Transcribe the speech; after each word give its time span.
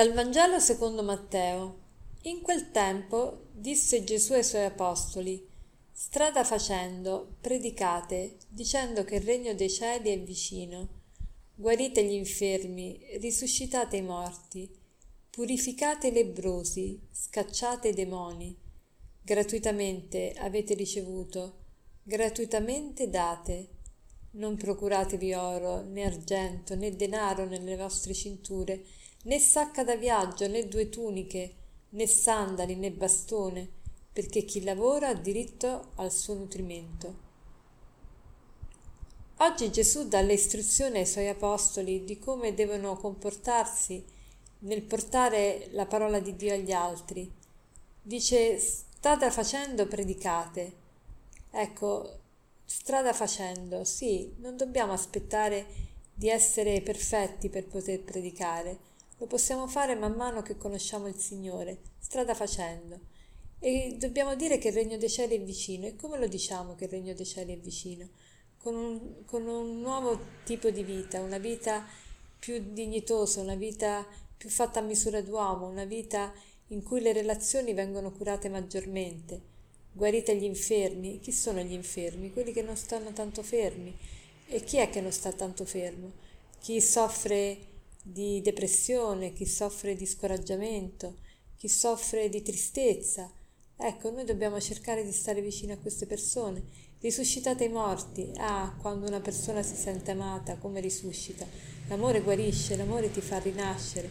Dal 0.00 0.14
Vangelo 0.14 0.58
secondo 0.60 1.02
Matteo. 1.02 1.78
In 2.22 2.40
quel 2.40 2.70
tempo 2.70 3.48
disse 3.52 4.02
Gesù 4.02 4.32
ai 4.32 4.42
suoi 4.42 4.64
apostoli, 4.64 5.46
strada 5.92 6.42
facendo, 6.42 7.36
predicate, 7.38 8.38
dicendo 8.48 9.04
che 9.04 9.16
il 9.16 9.20
regno 9.20 9.52
dei 9.52 9.68
cieli 9.68 10.08
è 10.08 10.18
vicino. 10.18 10.88
Guarite 11.54 12.02
gli 12.02 12.14
infermi, 12.14 12.98
risuscitate 13.18 13.98
i 13.98 14.02
morti, 14.02 14.74
purificate 15.28 16.06
i 16.06 16.12
lebrosi, 16.12 16.98
scacciate 17.12 17.88
i 17.88 17.92
demoni. 17.92 18.56
Gratuitamente 19.20 20.32
avete 20.38 20.72
ricevuto, 20.72 21.58
gratuitamente 22.02 23.10
date. 23.10 23.68
Non 24.30 24.56
procuratevi 24.56 25.34
oro, 25.34 25.82
né 25.82 26.04
argento, 26.04 26.74
né 26.74 26.96
denaro 26.96 27.44
nelle 27.44 27.76
vostre 27.76 28.14
cinture, 28.14 28.82
né 29.22 29.38
sacca 29.38 29.84
da 29.84 29.96
viaggio, 29.96 30.46
né 30.48 30.66
due 30.66 30.88
tuniche, 30.88 31.54
né 31.90 32.06
sandali, 32.06 32.74
né 32.74 32.90
bastone, 32.90 33.68
perché 34.12 34.44
chi 34.44 34.62
lavora 34.62 35.08
ha 35.08 35.14
diritto 35.14 35.90
al 35.96 36.10
suo 36.10 36.34
nutrimento. 36.34 37.28
Oggi 39.38 39.70
Gesù 39.70 40.08
dà 40.08 40.20
le 40.20 40.34
istruzioni 40.34 40.98
ai 40.98 41.06
suoi 41.06 41.28
apostoli 41.28 42.04
di 42.04 42.18
come 42.18 42.54
devono 42.54 42.96
comportarsi 42.96 44.04
nel 44.60 44.82
portare 44.82 45.68
la 45.72 45.86
parola 45.86 46.20
di 46.20 46.36
Dio 46.36 46.52
agli 46.52 46.72
altri. 46.72 47.30
Dice 48.02 48.58
strada 48.58 49.30
facendo 49.30 49.86
predicate. 49.86 50.72
Ecco, 51.50 52.18
strada 52.64 53.12
facendo, 53.12 53.84
sì, 53.84 54.34
non 54.38 54.56
dobbiamo 54.56 54.92
aspettare 54.92 55.66
di 56.12 56.28
essere 56.28 56.82
perfetti 56.82 57.48
per 57.48 57.66
poter 57.66 58.02
predicare 58.02 58.88
lo 59.20 59.26
possiamo 59.26 59.68
fare 59.68 59.94
man 59.94 60.14
mano 60.14 60.40
che 60.40 60.56
conosciamo 60.56 61.06
il 61.06 61.14
Signore, 61.14 61.76
strada 61.98 62.34
facendo. 62.34 62.98
E 63.58 63.96
dobbiamo 63.98 64.34
dire 64.34 64.56
che 64.56 64.68
il 64.68 64.74
regno 64.74 64.96
dei 64.96 65.10
cieli 65.10 65.36
è 65.36 65.42
vicino. 65.42 65.86
E 65.86 65.94
come 65.94 66.18
lo 66.18 66.26
diciamo 66.26 66.74
che 66.74 66.84
il 66.84 66.90
regno 66.90 67.12
dei 67.12 67.26
cieli 67.26 67.52
è 67.52 67.58
vicino? 67.58 68.08
Con 68.56 68.74
un, 68.74 69.24
con 69.26 69.46
un 69.46 69.78
nuovo 69.82 70.18
tipo 70.44 70.70
di 70.70 70.82
vita, 70.82 71.20
una 71.20 71.36
vita 71.36 71.86
più 72.38 72.72
dignitosa, 72.72 73.42
una 73.42 73.56
vita 73.56 74.06
più 74.38 74.48
fatta 74.48 74.80
a 74.80 74.82
misura 74.82 75.20
d'uomo, 75.20 75.68
una 75.68 75.84
vita 75.84 76.32
in 76.68 76.82
cui 76.82 77.02
le 77.02 77.12
relazioni 77.12 77.74
vengono 77.74 78.12
curate 78.12 78.48
maggiormente. 78.48 79.48
Guarite 79.92 80.34
gli 80.34 80.44
infermi. 80.44 81.20
Chi 81.20 81.32
sono 81.32 81.60
gli 81.60 81.74
infermi? 81.74 82.32
Quelli 82.32 82.52
che 82.52 82.62
non 82.62 82.76
stanno 82.76 83.12
tanto 83.12 83.42
fermi. 83.42 83.94
E 84.46 84.64
chi 84.64 84.78
è 84.78 84.88
che 84.88 85.02
non 85.02 85.12
sta 85.12 85.30
tanto 85.30 85.66
fermo? 85.66 86.10
Chi 86.58 86.80
soffre 86.80 87.68
di 88.02 88.40
depressione, 88.40 89.32
chi 89.32 89.46
soffre 89.46 89.94
di 89.94 90.06
scoraggiamento, 90.06 91.16
chi 91.56 91.68
soffre 91.68 92.28
di 92.28 92.42
tristezza. 92.42 93.30
Ecco, 93.76 94.10
noi 94.10 94.24
dobbiamo 94.24 94.60
cercare 94.60 95.04
di 95.04 95.12
stare 95.12 95.40
vicino 95.40 95.72
a 95.72 95.78
queste 95.78 96.06
persone. 96.06 96.88
Risuscitate 97.00 97.64
i 97.64 97.68
morti. 97.68 98.30
Ah, 98.36 98.76
quando 98.80 99.06
una 99.06 99.20
persona 99.20 99.62
si 99.62 99.74
sente 99.74 100.10
amata, 100.10 100.56
come 100.56 100.80
risuscita. 100.80 101.46
L'amore 101.88 102.20
guarisce, 102.20 102.76
l'amore 102.76 103.10
ti 103.10 103.20
fa 103.20 103.38
rinascere. 103.38 104.10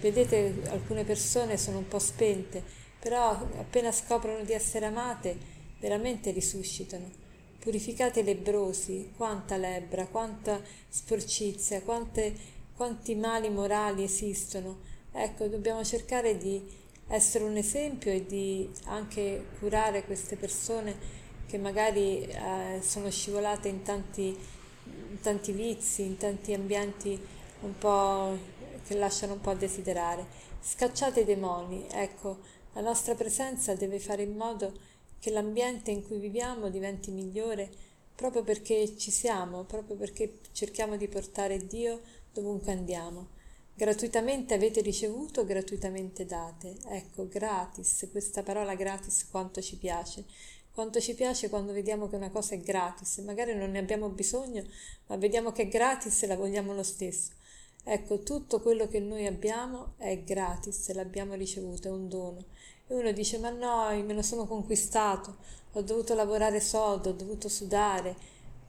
Vedete, 0.00 0.62
alcune 0.66 1.04
persone 1.04 1.56
sono 1.56 1.78
un 1.78 1.88
po' 1.88 1.98
spente, 1.98 2.62
però 3.00 3.30
appena 3.30 3.90
scoprono 3.90 4.44
di 4.44 4.52
essere 4.52 4.86
amate, 4.86 5.36
veramente 5.80 6.30
risuscitano. 6.30 7.10
Purificate 7.58 8.20
i 8.20 8.24
lebrosi, 8.24 9.12
quanta 9.16 9.56
lebbra, 9.56 10.06
quanta 10.06 10.62
sporcizia, 10.88 11.82
quante 11.82 12.56
quanti 12.78 13.16
mali 13.16 13.50
morali 13.50 14.04
esistono. 14.04 14.78
Ecco, 15.10 15.48
dobbiamo 15.48 15.82
cercare 15.82 16.38
di 16.38 16.64
essere 17.08 17.42
un 17.42 17.56
esempio 17.56 18.12
e 18.12 18.24
di 18.24 18.70
anche 18.84 19.46
curare 19.58 20.04
queste 20.04 20.36
persone 20.36 20.96
che 21.48 21.58
magari 21.58 22.20
eh, 22.22 22.78
sono 22.80 23.10
scivolate 23.10 23.66
in 23.66 23.82
tanti, 23.82 24.38
in 24.84 25.20
tanti 25.20 25.50
vizi, 25.50 26.02
in 26.02 26.18
tanti 26.18 26.54
ambienti 26.54 27.20
un 27.62 27.76
po' 27.76 28.38
che 28.86 28.94
lasciano 28.94 29.32
un 29.32 29.40
po' 29.40 29.50
a 29.50 29.56
desiderare. 29.56 30.24
Scacciate 30.60 31.22
i 31.22 31.24
demoni, 31.24 31.84
ecco, 31.90 32.38
la 32.74 32.80
nostra 32.80 33.16
presenza 33.16 33.74
deve 33.74 33.98
fare 33.98 34.22
in 34.22 34.36
modo 34.36 34.72
che 35.18 35.30
l'ambiente 35.30 35.90
in 35.90 36.06
cui 36.06 36.18
viviamo 36.18 36.68
diventi 36.68 37.10
migliore 37.10 37.68
proprio 38.14 38.42
perché 38.42 38.96
ci 38.96 39.10
siamo, 39.10 39.62
proprio 39.62 39.96
perché 39.96 40.38
cerchiamo 40.52 40.96
di 40.96 41.06
portare 41.06 41.66
Dio 41.66 42.00
dovunque 42.40 42.72
andiamo. 42.72 43.28
Gratuitamente 43.74 44.54
avete 44.54 44.80
ricevuto, 44.80 45.44
gratuitamente 45.44 46.24
date. 46.24 46.76
Ecco, 46.88 47.28
gratis, 47.28 48.08
questa 48.10 48.42
parola 48.42 48.74
gratis 48.74 49.28
quanto 49.30 49.60
ci 49.60 49.76
piace. 49.76 50.24
Quanto 50.72 51.00
ci 51.00 51.14
piace 51.14 51.48
quando 51.48 51.72
vediamo 51.72 52.08
che 52.08 52.16
una 52.16 52.30
cosa 52.30 52.54
è 52.54 52.60
gratis, 52.60 53.18
magari 53.18 53.54
non 53.54 53.72
ne 53.72 53.78
abbiamo 53.78 54.08
bisogno, 54.10 54.64
ma 55.06 55.16
vediamo 55.16 55.50
che 55.50 55.62
è 55.62 55.68
gratis 55.68 56.22
e 56.22 56.26
la 56.28 56.36
vogliamo 56.36 56.72
lo 56.72 56.84
stesso. 56.84 57.32
Ecco, 57.82 58.22
tutto 58.22 58.60
quello 58.60 58.86
che 58.86 59.00
noi 59.00 59.26
abbiamo 59.26 59.94
è 59.96 60.22
gratis, 60.22 60.92
l'abbiamo 60.92 61.34
ricevuto, 61.34 61.88
è 61.88 61.90
un 61.90 62.08
dono. 62.08 62.44
E 62.86 62.94
uno 62.94 63.10
dice, 63.12 63.38
ma 63.38 63.50
no, 63.50 63.88
me 64.04 64.12
lo 64.12 64.22
sono 64.22 64.46
conquistato, 64.46 65.36
ho 65.72 65.82
dovuto 65.82 66.14
lavorare 66.14 66.60
sodo, 66.60 67.10
ho 67.10 67.12
dovuto 67.14 67.48
sudare, 67.48 68.16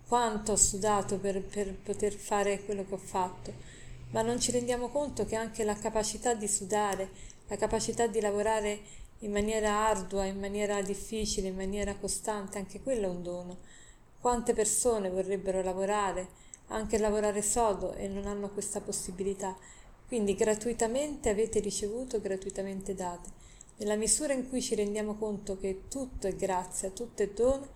quanto 0.10 0.54
ho 0.54 0.56
sudato 0.56 1.20
per, 1.20 1.40
per 1.44 1.72
poter 1.76 2.14
fare 2.14 2.66
quello 2.66 2.84
che 2.84 2.96
ho 2.96 2.98
fatto, 2.98 3.54
ma 4.10 4.24
non 4.24 4.40
ci 4.40 4.50
rendiamo 4.50 4.90
conto 4.90 5.24
che 5.24 5.36
anche 5.36 5.64
la 5.64 5.76
capacità 5.76 6.34
di 6.34 6.48
sudare, 6.48 7.12
la 7.48 7.56
capacità 7.58 8.08
di 8.08 8.20
lavorare 8.20 8.80
in 9.20 9.32
maniera 9.32 9.88
ardua, 9.88 10.26
in 10.26 10.40
maniera 10.40 10.82
difficile, 10.82 11.50
in 11.50 11.56
maniera 11.56 11.94
costante, 11.94 12.58
anche 12.58 12.82
quello 12.82 13.06
è 13.06 13.10
un 13.10 13.22
dono. 13.22 13.58
Quante 14.20 14.54
persone 14.54 15.12
vorrebbero 15.12 15.62
lavorare, 15.62 16.28
anche 16.70 16.98
lavorare 16.98 17.44
sodo 17.44 17.94
e 17.94 18.08
non 18.08 18.26
hanno 18.26 18.50
questa 18.50 18.82
possibilità. 18.82 19.56
Quindi 20.08 20.34
gratuitamente 20.34 21.30
avete 21.30 21.60
ricevuto, 21.60 22.20
gratuitamente 22.20 22.96
date. 22.96 23.30
Nella 23.78 23.96
misura 23.96 24.34
in 24.34 24.50
cui 24.50 24.60
ci 24.60 24.74
rendiamo 24.74 25.14
conto 25.14 25.56
che 25.56 25.84
tutto 25.88 26.26
è 26.26 26.34
grazia, 26.34 26.90
tutto 26.90 27.22
è 27.22 27.30
dono, 27.30 27.68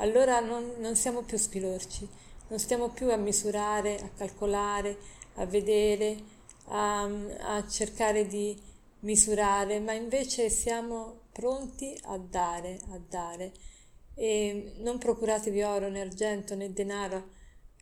allora 0.00 0.40
non, 0.40 0.74
non 0.78 0.96
siamo 0.96 1.22
più 1.22 1.36
spilorci, 1.36 2.08
non 2.48 2.58
stiamo 2.58 2.88
più 2.88 3.10
a 3.10 3.16
misurare, 3.16 3.96
a 3.96 4.08
calcolare, 4.08 4.96
a 5.34 5.46
vedere, 5.46 6.16
a, 6.68 7.02
a 7.02 7.68
cercare 7.68 8.26
di 8.26 8.58
misurare, 9.00 9.78
ma 9.78 9.92
invece 9.92 10.48
siamo 10.50 11.20
pronti 11.32 11.96
a 12.04 12.18
dare, 12.18 12.80
a 12.90 12.98
dare. 12.98 13.52
E 14.14 14.74
non 14.78 14.98
procuratevi 14.98 15.62
oro 15.62 15.88
né 15.88 16.00
argento 16.00 16.54
né 16.54 16.72
denaro, 16.72 17.28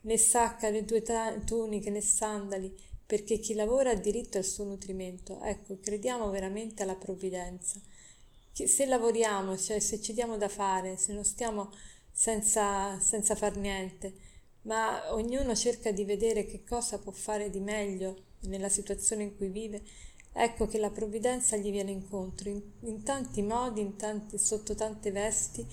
né 0.03 0.17
sacca 0.17 0.71
né 0.71 0.85
due 0.85 1.03
tuniche 1.45 1.91
né 1.91 2.01
sandali, 2.01 2.75
perché 3.07 3.39
chi 3.39 3.55
lavora 3.55 3.91
ha 3.91 3.95
diritto 3.95 4.39
al 4.39 4.45
suo 4.45 4.65
nutrimento. 4.65 5.41
Ecco, 5.43 5.79
crediamo 5.81 6.31
veramente 6.31 6.83
alla 6.83 6.97
provvidenza. 6.97 7.81
Se 8.53 8.87
lavoriamo, 8.87 9.57
cioè 9.57 9.79
se 9.79 10.01
ci 10.01 10.13
diamo 10.13 10.37
da 10.37 10.49
fare, 10.49 10.97
se 10.97 11.13
non 11.13 11.25
stiamo 11.25 11.71
senza, 12.19 12.99
senza 12.99 13.37
far 13.37 13.57
niente, 13.57 14.13
ma 14.63 15.15
ognuno 15.15 15.55
cerca 15.55 15.93
di 15.93 16.05
vedere 16.05 16.47
che 16.47 16.65
cosa 16.65 16.99
può 16.99 17.13
fare 17.13 17.49
di 17.49 17.61
meglio 17.61 18.25
nella 18.41 18.69
situazione 18.69 19.23
in 19.23 19.37
cui 19.37 19.51
vive, 19.51 19.83
ecco 20.33 20.67
che 20.67 20.79
la 20.79 20.91
provvidenza 20.91 21.57
gli 21.57 21.71
viene 21.71 21.93
incontro 21.93 22.49
in, 22.49 22.61
in 22.81 23.05
tanti 23.05 23.41
modi, 23.43 23.83
in 23.83 23.95
tanti, 23.95 24.37
sotto 24.37 24.75
tante 24.75 25.13
vesti 25.13 25.65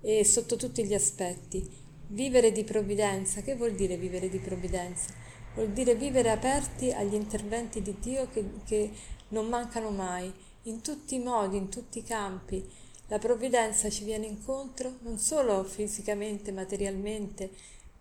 e 0.00 0.24
sotto 0.24 0.56
tutti 0.56 0.82
gli 0.82 0.94
aspetti. 0.94 1.70
Vivere 2.06 2.52
di 2.52 2.64
provvidenza, 2.64 3.42
che 3.42 3.54
vuol 3.54 3.74
dire 3.74 3.98
vivere 3.98 4.30
di 4.30 4.38
provvidenza? 4.38 5.12
Vuol 5.54 5.72
dire 5.72 5.94
vivere 5.94 6.30
aperti 6.30 6.90
agli 6.90 7.14
interventi 7.14 7.82
di 7.82 7.94
Dio 8.00 8.30
che, 8.30 8.42
che 8.64 8.90
non 9.28 9.46
mancano 9.46 9.90
mai, 9.90 10.32
in 10.62 10.80
tutti 10.80 11.16
i 11.16 11.18
modi, 11.18 11.58
in 11.58 11.68
tutti 11.68 11.98
i 11.98 12.02
campi, 12.02 12.66
la 13.12 13.18
provvidenza 13.18 13.90
ci 13.90 14.04
viene 14.04 14.24
incontro 14.24 14.96
non 15.00 15.18
solo 15.18 15.64
fisicamente, 15.64 16.50
materialmente, 16.50 17.50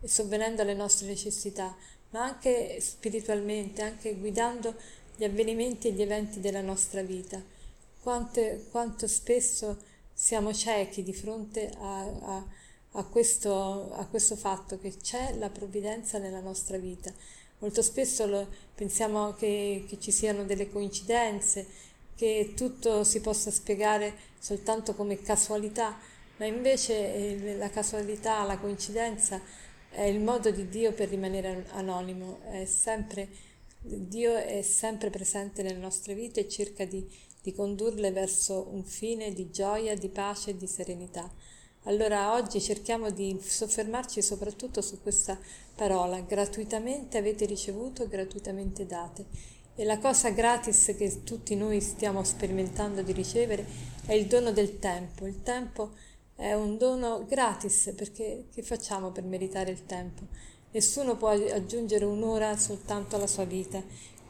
sovvenendo 0.02 0.62
alle 0.62 0.74
nostre 0.74 1.08
necessità, 1.08 1.76
ma 2.12 2.24
anche 2.24 2.80
spiritualmente, 2.80 3.82
anche 3.82 4.16
guidando 4.16 4.74
gli 5.18 5.26
avvenimenti 5.26 5.90
e 5.90 5.92
gli 5.92 6.02
eventi 6.02 6.40
della 6.40 6.62
nostra 6.62 7.02
vita. 7.02 7.44
Quante, 8.02 8.68
quanto 8.72 9.06
spesso 9.08 9.80
siamo 10.14 10.54
ciechi 10.54 11.04
di 11.04 11.14
fronte 11.14 11.70
a, 11.78 12.04
a, 12.04 12.46
a, 12.92 13.04
questo, 13.04 13.92
a 13.92 14.08
questo 14.08 14.38
fatto 14.38 14.80
che 14.80 14.96
c'è 14.96 15.36
la 15.36 15.50
provvidenza 15.50 16.20
nella 16.20 16.40
nostra 16.40 16.78
vita. 16.78 17.12
Molto 17.60 17.82
spesso 17.82 18.26
lo, 18.28 18.48
pensiamo 18.74 19.34
che, 19.34 19.84
che 19.90 20.00
ci 20.00 20.12
siano 20.12 20.46
delle 20.46 20.70
coincidenze, 20.70 21.68
che 22.16 22.54
tutto 22.56 23.04
si 23.04 23.22
possa 23.22 23.52
spiegare 23.52 24.14
soltanto 24.40 24.94
come 24.94 25.22
casualità, 25.22 25.98
ma 26.38 26.46
invece 26.46 27.14
eh, 27.14 27.56
la 27.58 27.70
casualità, 27.70 28.44
la 28.44 28.58
coincidenza 28.58 29.42
è 29.90 30.04
il 30.04 30.20
modo 30.20 30.52
di 30.52 30.70
Dio 30.70 30.94
per 30.94 31.10
rimanere 31.10 31.66
anonimo, 31.72 32.40
è 32.50 32.66
sempre 32.66 33.50
Dio 33.84 34.36
è 34.36 34.62
sempre 34.62 35.10
presente 35.10 35.64
nelle 35.64 35.80
nostre 35.80 36.14
vite 36.14 36.42
e 36.42 36.50
cerca 36.50 36.86
di, 36.86 37.04
di 37.42 37.52
condurle 37.52 38.12
verso 38.12 38.68
un 38.72 38.84
fine 38.84 39.34
di 39.34 39.50
gioia, 39.50 39.96
di 39.96 40.08
pace 40.08 40.52
e 40.52 40.58
di 40.58 40.68
serenità. 40.68 41.30
Allora 41.86 42.34
oggi 42.34 42.62
cerchiamo 42.62 43.10
di 43.10 43.36
soffermarci 43.42 44.22
soprattutto 44.22 44.82
su 44.82 45.02
questa 45.02 45.36
parola, 45.74 46.20
gratuitamente 46.20 47.18
avete 47.18 47.46
ricevuto, 47.46 48.08
gratuitamente 48.08 48.86
date. 48.86 49.26
E 49.74 49.86
la 49.86 50.00
cosa 50.00 50.30
gratis 50.32 50.94
che 50.98 51.24
tutti 51.24 51.56
noi 51.56 51.80
stiamo 51.80 52.24
sperimentando 52.24 53.02
di 53.02 53.14
ricevere 53.14 53.66
è 54.06 54.14
il 54.14 54.26
dono 54.26 54.52
del 54.52 54.80
tempo. 54.80 55.26
Il 55.26 55.44
tempo 55.44 55.92
è 56.36 56.54
un 56.54 56.78
dono 56.78 57.26
gratis 57.26 57.94
perché 57.96 58.48
che 58.54 58.64
facciamo 58.64 59.12
per 59.12 59.24
meritare 59.24 59.72
il 59.72 59.86
tempo? 59.86 60.24
Nessuno 60.72 61.16
può 61.16 61.30
aggiungere 61.30 62.04
un'ora 62.04 62.58
soltanto 62.58 63.16
alla 63.16 63.28
sua 63.28 63.46
vita, 63.46 63.82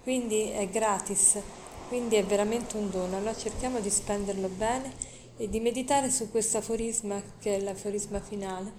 quindi 0.03 0.49
è 0.49 0.67
gratis, 0.69 1.39
quindi 1.87 2.17
è 2.17 2.23
veramente 2.23 2.77
un 2.77 2.89
dono. 2.89 3.17
Allora 3.17 3.35
cerchiamo 3.35 3.79
di 3.79 3.89
spenderlo 3.89 4.47
bene 4.47 4.93
e 5.37 5.49
di 5.49 5.59
meditare 5.59 6.11
su 6.11 6.29
questo 6.29 6.57
aforisma 6.57 7.21
che 7.39 7.55
è 7.55 7.59
l'aforisma 7.61 8.19
finale, 8.19 8.73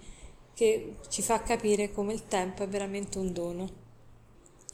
che 0.55 0.97
ci 1.08 1.23
fa 1.23 1.43
capire 1.43 1.93
come 1.93 2.12
il 2.12 2.26
tempo 2.29 2.62
è 2.62 2.69
veramente 2.69 3.19
un 3.19 3.32
dono. 3.32 3.81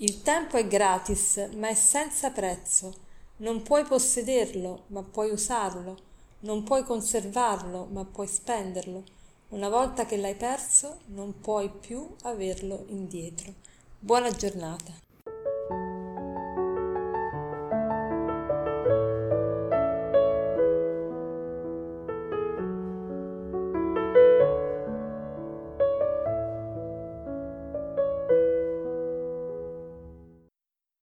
Il 0.01 0.23
tempo 0.23 0.57
è 0.57 0.65
gratis, 0.65 1.49
ma 1.57 1.71
è 1.71 1.75
senza 1.75 2.31
prezzo. 2.31 2.95
Non 3.39 3.63
puoi 3.63 3.83
possederlo, 3.83 4.85
ma 4.89 5.03
puoi 5.03 5.33
usarlo. 5.33 5.97
Non 6.43 6.63
puoi 6.63 6.85
conservarlo, 6.85 7.89
ma 7.91 8.05
puoi 8.05 8.29
spenderlo. 8.29 9.03
Una 9.49 9.69
volta 9.69 10.07
che 10.07 10.17
l'hai 10.17 10.37
perso 10.37 11.01
non 11.07 11.41
puoi 11.41 11.69
più 11.69 12.15
averlo 12.23 12.85
indietro. 12.91 13.53
Buona 13.99 14.31
giornata. 14.31 15.08